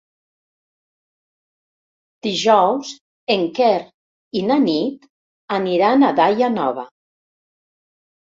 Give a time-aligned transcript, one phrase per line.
[2.27, 2.93] Dijous
[3.35, 3.75] en Quer
[4.41, 5.05] i na Nit
[5.59, 6.87] aniran a Daia Nova.